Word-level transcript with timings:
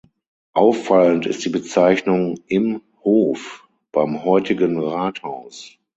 Auffallend 0.53 1.27
ist 1.27 1.45
die 1.45 1.49
Bezeichnung 1.51 2.39
„Im 2.47 2.81
Hof“, 3.03 3.67
beim 3.91 4.23
heutigen 4.25 4.79
Rathaus. 4.79 5.77